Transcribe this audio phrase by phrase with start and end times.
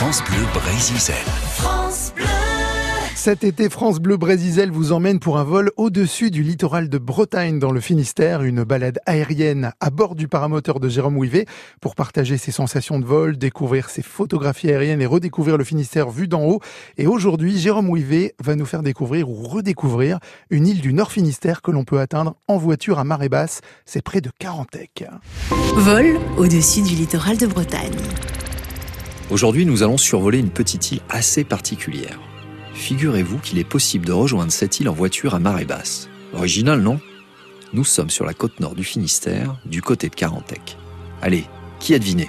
[0.00, 0.96] France Bleu Brésil.
[1.56, 2.24] France Bleu.
[3.14, 7.58] Cet été, France Bleu Brésil vous emmène pour un vol au-dessus du littoral de Bretagne
[7.58, 11.44] dans le Finistère, une balade aérienne à bord du paramoteur de Jérôme Ouivet
[11.82, 16.28] pour partager ses sensations de vol, découvrir ses photographies aériennes et redécouvrir le Finistère vu
[16.28, 16.60] d'en haut.
[16.96, 21.60] Et aujourd'hui, Jérôme Ouivet va nous faire découvrir ou redécouvrir une île du Nord Finistère
[21.60, 23.60] que l'on peut atteindre en voiture à marée basse.
[23.84, 25.04] C'est près de Carantec.
[25.74, 27.92] Vol au-dessus du littoral de Bretagne.
[29.30, 32.18] Aujourd'hui, nous allons survoler une petite île assez particulière.
[32.74, 36.08] Figurez-vous qu'il est possible de rejoindre cette île en voiture à marée basse.
[36.32, 36.98] Original, non?
[37.72, 40.76] Nous sommes sur la côte nord du Finistère, du côté de Carantec.
[41.22, 41.44] Allez,
[41.78, 42.28] qui a deviné?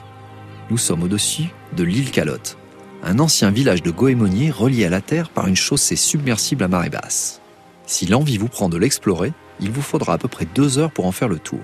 [0.69, 2.57] Nous sommes au-dessus de l'île Calotte,
[3.01, 6.91] un ancien village de goémoniers relié à la terre par une chaussée submersible à marée
[6.91, 7.41] basse.
[7.87, 11.07] Si l'envie vous prend de l'explorer, il vous faudra à peu près deux heures pour
[11.07, 11.63] en faire le tour.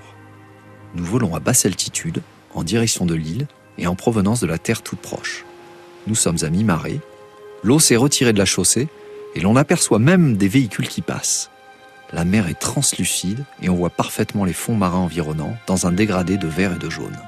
[0.96, 2.22] Nous volons à basse altitude,
[2.54, 3.46] en direction de l'île
[3.78, 5.44] et en provenance de la terre toute proche.
[6.06, 7.00] Nous sommes à mi-marée
[7.62, 8.88] L'eau s'est retirée de la chaussée
[9.34, 11.50] et l'on aperçoit même des véhicules qui passent.
[12.12, 16.36] La mer est translucide et on voit parfaitement les fonds marins environnants dans un dégradé
[16.36, 17.18] de vert et de jaune.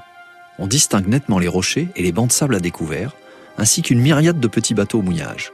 [0.57, 3.15] On distingue nettement les rochers et les bancs de sable à découvert,
[3.57, 5.51] ainsi qu'une myriade de petits bateaux au mouillage.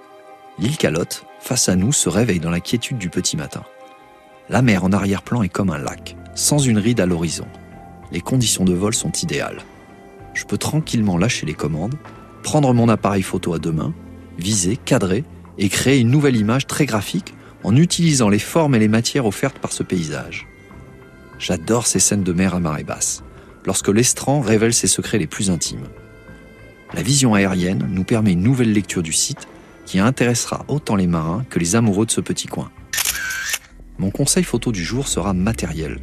[0.60, 3.64] L'île Calotte, face à nous, se réveille dans la quiétude du petit matin.
[4.50, 7.48] La mer en arrière-plan est comme un lac, sans une ride à l'horizon.
[8.12, 9.62] Les conditions de vol sont idéales.
[10.38, 11.96] Je peux tranquillement lâcher les commandes,
[12.44, 13.94] prendre mon appareil photo à deux mains
[14.38, 15.24] viser, cadrer
[15.58, 19.58] et créer une nouvelle image très graphique en utilisant les formes et les matières offertes
[19.58, 20.48] par ce paysage.
[21.40, 23.24] J'adore ces scènes de mer à marée basse,
[23.66, 25.88] lorsque l'estran révèle ses secrets les plus intimes.
[26.94, 29.48] La vision aérienne nous permet une nouvelle lecture du site
[29.86, 32.70] qui intéressera autant les marins que les amoureux de ce petit coin.
[33.98, 36.00] Mon conseil photo du jour sera matériel.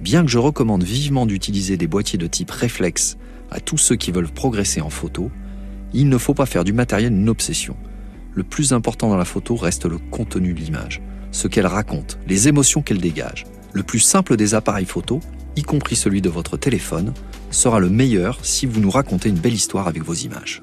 [0.00, 3.18] Bien que je recommande vivement d'utiliser des boîtiers de type réflexe
[3.52, 5.30] à tous ceux qui veulent progresser en photo,
[5.92, 7.76] il ne faut pas faire du matériel une obsession.
[8.34, 12.48] Le plus important dans la photo reste le contenu de l'image, ce qu'elle raconte, les
[12.48, 13.44] émotions qu'elle dégage.
[13.72, 15.20] Le plus simple des appareils photo,
[15.56, 17.12] y compris celui de votre téléphone,
[17.50, 20.62] sera le meilleur si vous nous racontez une belle histoire avec vos images.